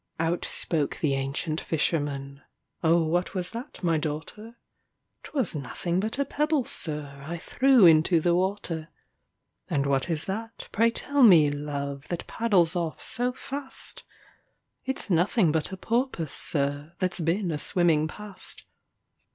[0.19, 2.41] Out spoke the ancient fisherman,
[2.83, 4.57] "Oh, what was that, my daughter?"
[5.21, 8.89] "'T was nothing but a pebble, sir, I threw into the water."
[9.69, 14.03] "And what is that, pray tell me, love, that paddles off so fast?"
[14.85, 18.65] "It's nothing but a porpoise, sir, that 's been a swimming past."